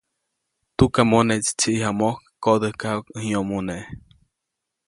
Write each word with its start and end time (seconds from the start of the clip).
Tukamoneʼtsi 0.77 1.51
tsiʼyaju 1.59 1.97
mojk 1.99 2.17
koʼdäjkajuʼk 2.43 3.05
ʼäj 3.13 3.25
nyomʼune. 3.29 3.75